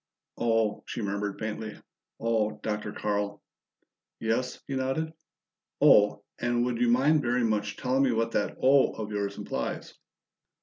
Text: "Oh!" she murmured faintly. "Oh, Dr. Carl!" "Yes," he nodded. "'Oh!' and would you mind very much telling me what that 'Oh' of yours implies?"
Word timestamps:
"Oh!" 0.39 0.81
she 0.87 1.03
murmured 1.03 1.37
faintly. 1.37 1.77
"Oh, 2.19 2.59
Dr. 2.63 2.91
Carl!" 2.91 3.39
"Yes," 4.19 4.59
he 4.65 4.75
nodded. 4.75 5.13
"'Oh!' 5.79 6.23
and 6.39 6.65
would 6.65 6.81
you 6.81 6.89
mind 6.89 7.21
very 7.21 7.43
much 7.43 7.77
telling 7.77 8.01
me 8.01 8.11
what 8.11 8.31
that 8.31 8.57
'Oh' 8.63 8.93
of 8.93 9.11
yours 9.11 9.37
implies?" 9.37 9.93